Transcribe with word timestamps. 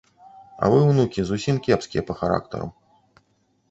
А 0.63 0.69
вы, 0.75 0.79
унукі, 0.85 1.19
зусім 1.29 1.55
кепскія 1.69 2.01
па 2.11 2.19
характару. 2.25 2.67